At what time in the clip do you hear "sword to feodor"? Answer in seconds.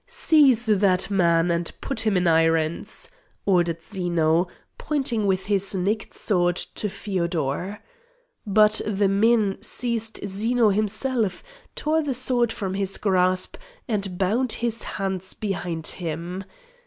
6.15-7.77